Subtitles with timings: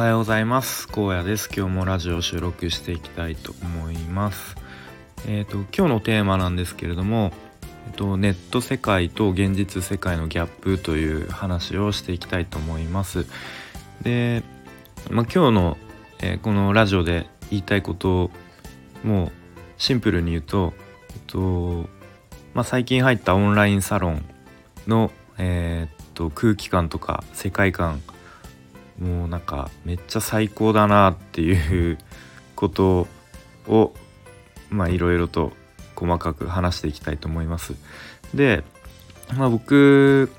[0.00, 0.88] はようございます。
[0.90, 1.50] 荒野です。
[1.54, 4.56] 今日もラジオを収録していきたいと思います。
[5.28, 7.32] えっ、ー、と今日のテーマなんですけれども
[7.86, 13.26] えっと、ネット世界と現実世界のギャップという話をしていきたいと思います。
[14.00, 14.42] で、
[15.10, 15.76] まあ、今日の、
[16.20, 18.30] えー、このラジオで言いたいことを
[19.04, 19.32] もう
[19.76, 20.72] シンプルに言うと、
[21.10, 21.90] えっと
[22.54, 24.24] まあ、最近入ったオンラインサロン
[24.86, 28.00] の、えー、っと空気感とか世界観
[29.00, 31.98] もうなんかめっちゃ最高だなっていう
[32.54, 33.08] こと
[33.66, 33.94] を
[34.68, 35.52] まあいろいろと
[35.96, 37.74] 細かく話していきたいと思います。
[38.34, 38.62] で、
[39.36, 40.30] まあ、僕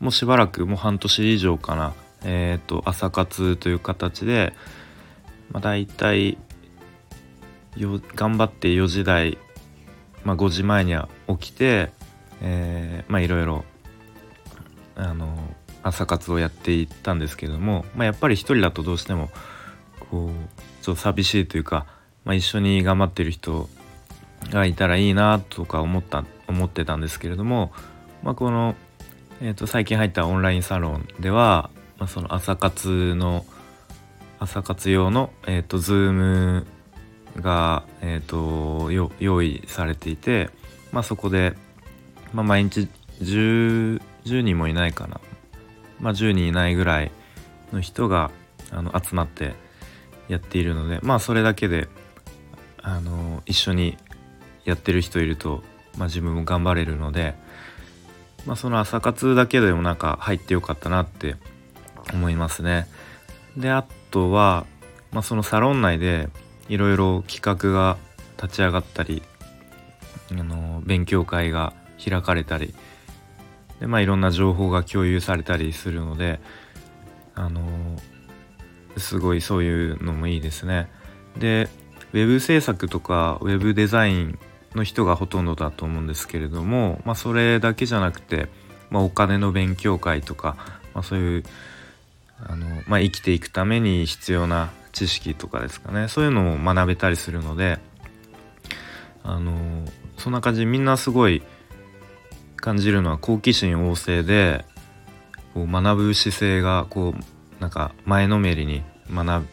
[0.00, 1.94] もしばらくもう半年以上かな
[2.24, 4.52] えっ、ー、と朝活という形で、
[5.50, 6.38] まあ、大体
[7.76, 9.38] よ頑張って4時台、
[10.24, 11.90] まあ、5時前には起きて、
[12.42, 13.64] えー、まあいろいろ
[14.96, 15.36] あの
[15.82, 19.30] 朝活をやっていったんですけども、まあ、やっぱり一人だとどうしても
[20.10, 20.30] こう
[20.84, 21.86] ちょっと寂しいというか、
[22.24, 23.68] まあ、一緒に頑張ってる人
[24.50, 27.72] がいたらいいなとか思った思ってたんですけれども、
[28.22, 28.74] まあ、この、
[29.40, 33.44] えー、と最近入ったオンラインサロンでは、まあ、その朝活の
[34.40, 36.66] 朝活用の、えーと、ズーム
[37.36, 40.50] が、えーと、用意されていて、
[40.92, 41.54] まあ、そこで、
[42.32, 42.88] まあ、毎日
[43.20, 45.20] 10, 10人もいないかな、
[46.00, 47.10] まあ、10人いないぐらい
[47.72, 48.30] の人が
[48.70, 49.54] あの集まって
[50.28, 51.88] やっているのでまあそれだけで
[52.82, 53.96] あの一緒に
[54.64, 55.62] やってる人いると、
[55.96, 57.34] まあ、自分も頑張れるので、
[58.46, 61.36] まあ、その朝活だけでもなんか入ってよかったなって
[62.12, 62.86] 思いますね。
[63.56, 64.66] であとは、
[65.12, 66.28] まあ、そのサロン内で
[66.68, 67.96] いろいろ企画が
[68.40, 69.22] 立ち上がったり
[70.30, 72.74] あの勉強会が開かれたり
[73.80, 76.40] で、まあ、いろんな情報が共有されたりするので
[77.34, 77.62] あの
[78.96, 80.90] すごいそういうのもいいですね。
[81.38, 81.68] で
[82.12, 84.38] ウェブ制作とかウェブデザイン
[84.74, 88.48] の人がほとんどだと思うんですけれども、まあ、それだけじゃなくて、
[88.90, 90.56] まあ、お金の勉強会とか、
[90.94, 91.44] まあ、そういう
[92.40, 97.78] あの、まあ、生きていくために必要な知識とかですかねそういうのも学べたりするので
[99.22, 99.84] あの
[100.16, 101.42] そんな感じみんなすごい
[102.60, 104.64] 感じるのは好奇心旺盛で
[105.54, 109.44] こう学ぶ姿勢がこうなんか前のめりに学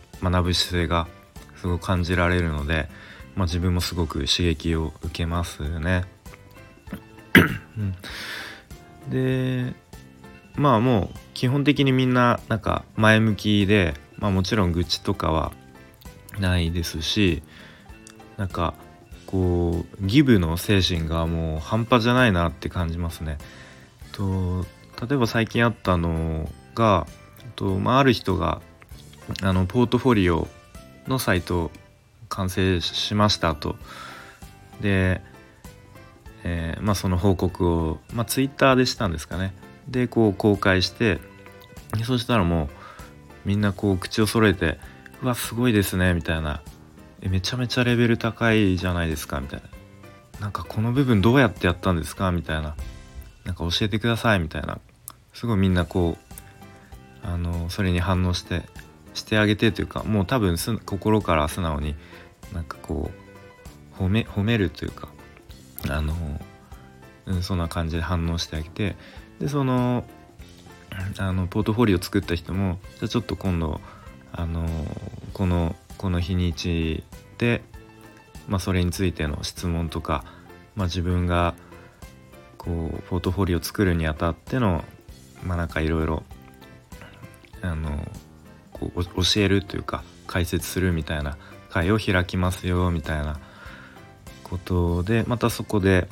[0.44, 1.08] ぶ姿勢が
[1.56, 2.90] すごく感じられるので、
[3.36, 6.06] まあ、自分もすごく刺激を受けますね。
[9.10, 9.74] で
[10.56, 15.52] まあもう基本的にみんななんか前向きで、まあ、もちろん愚痴とかは
[16.40, 17.44] ないですし
[18.38, 18.74] なんか
[19.36, 23.38] こうギブの精神がもう半端じゃないなって感じますね。
[24.14, 24.66] と
[25.06, 27.06] 例えば最近あったのが
[27.58, 28.62] と、まあ、ある人が
[29.42, 30.48] あのポートフォリオ
[31.10, 31.70] のサイト
[32.30, 33.76] 完成しましたと。
[34.80, 35.22] で、
[36.46, 39.54] えー、まあ、その報告を、まあ、ツイッターでしたんですかね。
[39.90, 41.20] でこう公開して
[42.06, 42.70] そしたらもう
[43.44, 44.80] みんなこう口を揃えて
[45.22, 46.62] 「うわすごいですね」みたいな
[47.26, 49.70] 「えめちゃめちゃレベル高いじゃないですか」みたいな
[50.40, 52.76] 「なんかこの部分どうやってやったんですか?」みたいな
[53.44, 54.80] 「なんか教えてください」みたいな
[55.34, 56.18] すごいみんなこ
[57.24, 58.64] うあのそれに反応して
[59.16, 61.96] してあげてというかもう多分す心から素直に
[62.54, 63.12] なんかこ
[64.00, 65.08] う褒め褒めるというか
[65.90, 66.14] あの、
[67.26, 68.96] うん、そんな感じで反応してあげて
[69.40, 70.06] でその
[71.18, 73.82] あのポートフォリオ作った人もじゃあちょっと今度
[74.32, 74.68] あの
[75.34, 77.04] このこの日にち
[77.40, 77.64] で、
[78.48, 80.24] まあ、それについての質問とか、
[80.76, 81.56] まあ、自分が
[82.60, 84.84] こうポートフォリオ作るにあたっての
[85.44, 86.22] まあなんかいろいろ
[87.64, 88.08] あの
[88.72, 91.40] こう教えるというか解説するみたいな
[91.72, 93.40] 会を開きますよみたいな
[94.44, 96.08] ことでまたそこで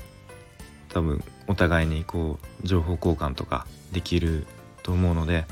[0.90, 4.48] 多分お互いにこう情報交換とかできる
[4.82, 5.46] と思うので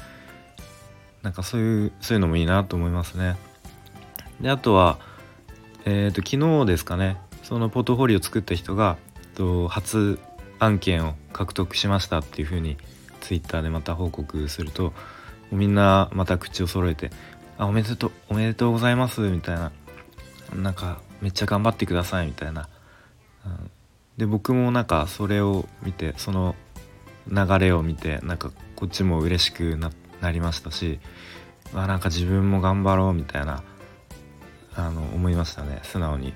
[1.21, 3.50] なんかそういうそういうのもいいなと思いますね。
[4.41, 4.97] であとは、
[5.85, 8.97] えーと、昨日ですかねそのポートフォリオを作った人が
[9.35, 10.19] と初
[10.59, 12.77] 案件を獲得しましたっていうふうに
[13.21, 14.93] ツイッターでまた報告すると
[15.51, 17.11] みんなまた口を揃えて
[17.57, 19.71] 「あおめでとうおめでとうございます」みたいな
[20.55, 22.67] なんかめっちゃ頑張ってくださいみたいな、
[23.45, 23.71] うん、
[24.17, 26.55] で僕もなんかそれを見てその
[27.27, 29.77] 流れを見てなんかこっちも嬉しく
[30.21, 30.99] なりましたし
[31.73, 33.63] あなんか自分も頑張ろうみたいな。
[34.75, 36.33] あの思いましたね素直に。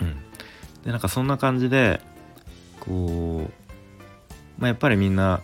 [0.00, 0.16] うん、
[0.84, 2.00] でなんかそんな感じで
[2.80, 5.40] こう、まあ、やっぱりみんな、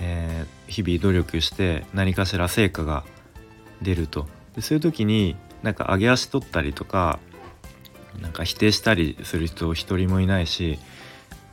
[0.00, 3.04] えー、日々努力して何かしら成果が
[3.82, 7.18] 出るとでそういう時になんか上げ足取ったりとか
[8.20, 10.78] なんか否定したりする人一人もいないし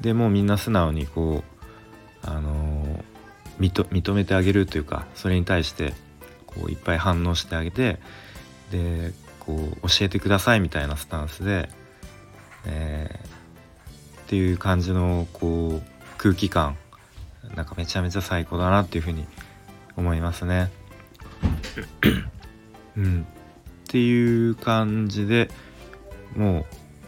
[0.01, 1.43] でもうみんな素直にこ
[2.23, 5.93] うあのー、認めてあげるというかそれに対して
[6.45, 7.99] こういっぱい反応してあげて
[8.71, 9.13] で
[9.47, 11.69] こう教えてくださいみたいなスタンスで、
[12.65, 15.81] えー、っていう感じのこう
[16.17, 16.77] 空気感
[17.55, 19.25] なんかめちゃめちゃ最高だなっていうふうに
[19.95, 20.69] 思いますね。
[22.97, 23.25] うん、っ
[23.87, 25.49] ていう感じで
[26.35, 26.65] もう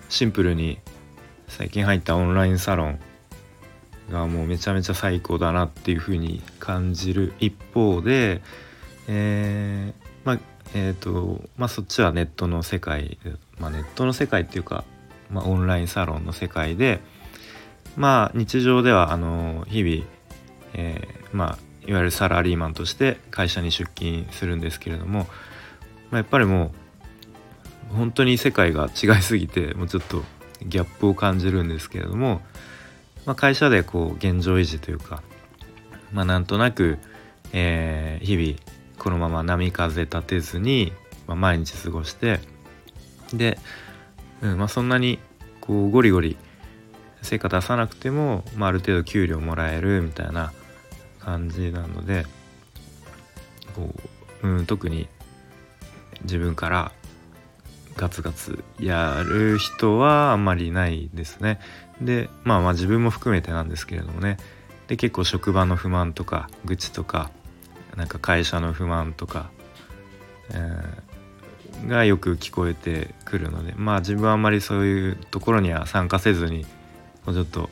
[0.08, 0.80] シンプルに
[1.50, 3.00] 最近入ったオンラインサロン
[4.10, 8.42] がもうめちゃめちゃ最高だなっていうふうに感じる一方で、
[9.08, 10.40] えー、まあ
[10.74, 13.18] えーとまあ、そっちはネットの世界、
[13.60, 14.84] まあ、ネットの世界っていうか、
[15.32, 17.00] まあ、オンラインサロンの世界で
[17.96, 20.06] まあ日常ではあの日々、
[20.74, 21.58] えー、まあ
[21.88, 25.26] いわゆるサラリーマンとして会社に出勤するんですけれども、ま
[26.14, 26.72] あ、やっぱりも
[27.92, 30.24] う本当に世界が違いすぎてもうちょっと
[30.62, 32.42] ギャップを感じるんですけれども、
[33.26, 35.24] まあ、会社でこう現状維持というか、
[36.12, 37.00] まあ、なんとなく、
[37.54, 40.94] えー、日々このまま波風立てずに、
[41.26, 42.40] まあ、毎日過ごして
[43.34, 43.58] で、
[44.42, 45.20] うんまあ、そんなに
[45.62, 46.38] こうゴリゴリ
[47.22, 50.54] 成果出さなくても、まあ、ある程度給料もらえるみたいな
[51.20, 52.26] 感じなので
[53.76, 53.94] こ
[54.44, 55.08] う、うん、特に
[56.24, 56.92] 自分から
[57.96, 61.60] ガツガツやる人はあんまりないですね。
[62.02, 64.38] でまあまあ自分も含めてなんですけれどもね
[64.88, 67.30] で結構職場の不満とか愚痴とか
[68.00, 69.52] なんか会社の不満とか、
[70.52, 76.66] えー、がよく聞こえてくるのでまあ自分はあんまりそういうところには参加せずに
[77.26, 77.70] もうちょっと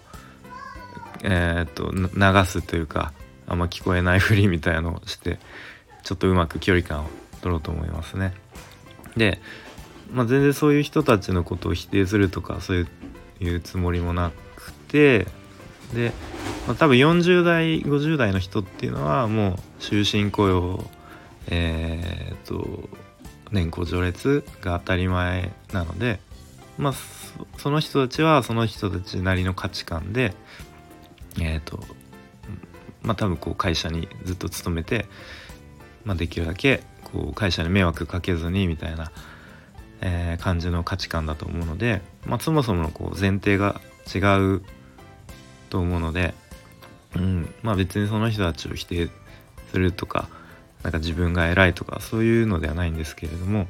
[1.24, 3.14] えー、っと流すというか
[3.48, 5.40] あんま聞こえないふりみたいのをして
[6.04, 7.10] ちょっとうまく距離感を
[7.42, 8.34] 取ろうと思いますね。
[9.16, 9.40] で、
[10.12, 12.88] まあ、全然そういう人たちのことを否定するとかそう
[13.40, 15.26] いうつもりもなくて
[15.94, 16.12] で、
[16.68, 20.84] まあ、多分40代50代の人っていうのはもう終身雇用
[21.50, 22.90] えー、っと
[23.52, 26.20] 年功序列が当たり前なので
[26.78, 26.94] まあ
[27.58, 30.34] その人たちはその人たちなりの価値観で
[31.40, 31.80] えー、っと
[33.02, 35.06] まあ多分こう会社にずっと勤めて、
[36.04, 39.14] まあ、できるだけこう会社に迷惑かけずにみたいな、
[40.02, 43.80] えー、感じの価値観だと思うので、まあ、そもそものこう前提が
[44.14, 44.20] 違
[44.58, 44.62] う
[45.70, 46.34] と思うので、
[47.18, 49.10] うん、まあ別にその人たちを否定
[49.72, 50.30] するとか
[50.84, 53.68] なんか自分が偉いとかそういうのではないんですけれども、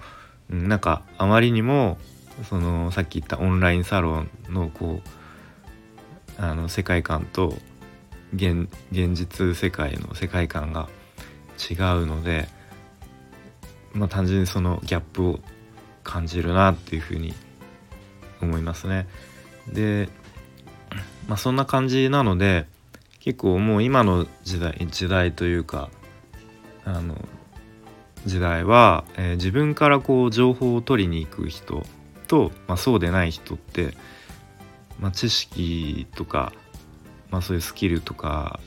[0.52, 1.98] うん、なんかあまりにも
[2.50, 7.56] そのさっき言ったオンラインサロンのこうあの世界観と
[8.36, 10.90] 現実世界の世界観が
[11.58, 12.48] 違うので、
[13.94, 15.40] まあ、単純にそのギャップを
[16.04, 17.34] 感じるなっていうふうに
[18.42, 19.08] 思いますね。
[19.68, 20.10] で
[21.28, 22.66] まあ、そんな感じなので
[23.28, 25.90] 結構もう今の時代時代というか
[26.86, 27.14] あの
[28.26, 31.84] 時代は、えー、自分からこう情報を取りに行く人
[32.30, 33.98] と、まあ、そうでない人って、
[34.98, 36.54] まあ、知識とか、
[37.30, 38.62] まあ、そういうスキルとか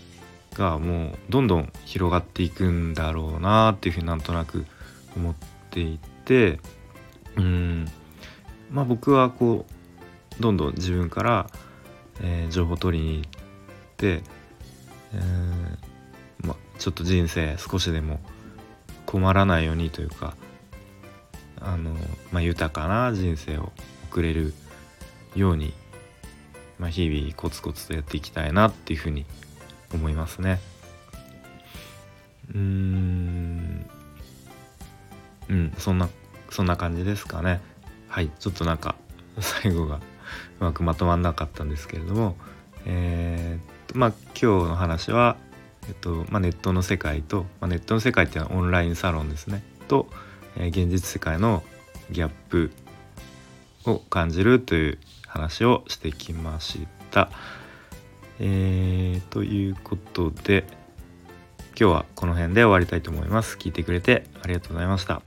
[0.52, 4.66] がもうどんどん広がっていくんだろうなっていうふうになんとなく
[5.16, 5.34] 思っ
[5.70, 6.60] ていて
[7.36, 7.88] うん。
[8.70, 9.64] まあ僕はこ
[10.38, 11.46] うどんどん自分から
[12.22, 13.30] えー、情報取りに行っ
[13.96, 14.22] て、
[15.12, 18.20] えー、ま、ちょっと人生少しでも
[19.06, 20.36] 困らないようにというか
[21.60, 21.94] あの、
[22.32, 23.72] ま豊かな人生を
[24.10, 24.54] 送れる
[25.36, 25.72] ように、
[26.78, 29.26] ま日々コツコツとやっていきたいなっていうふうに
[29.92, 30.60] 思いますね。
[32.50, 33.86] うーん。
[35.50, 36.08] うんそんな
[36.48, 37.60] そんな感じですかね。
[38.08, 38.94] はいちょっとなんか
[39.40, 40.00] 最後がう
[40.64, 42.36] まくまとまんなかったんですけれども、
[42.86, 45.36] えー、まあ今日の話は、
[45.88, 50.06] えっとまあ、ネットの世界と、まあ、ネットの世界っていうのはオンラインサロンですねと、
[50.56, 51.62] えー、現実世界の
[52.10, 52.70] ギャップ
[53.86, 57.30] を感じるという話をしてきました。
[58.42, 60.64] えー、ということで
[61.78, 63.56] 今日はこの辺で終わりたいと思います。
[63.56, 65.22] 聞いてくれてありがとうございました。